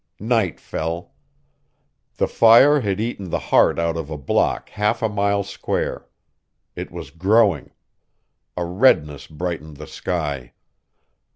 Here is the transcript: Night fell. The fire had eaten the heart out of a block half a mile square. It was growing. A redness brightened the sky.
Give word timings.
Night 0.19 0.59
fell. 0.59 1.13
The 2.17 2.27
fire 2.27 2.79
had 2.81 2.99
eaten 2.99 3.29
the 3.29 3.37
heart 3.37 3.77
out 3.77 3.97
of 3.97 4.09
a 4.09 4.17
block 4.17 4.69
half 4.71 5.03
a 5.03 5.07
mile 5.07 5.43
square. 5.43 6.07
It 6.75 6.89
was 6.89 7.11
growing. 7.11 7.69
A 8.57 8.65
redness 8.65 9.27
brightened 9.27 9.77
the 9.77 9.85
sky. 9.85 10.53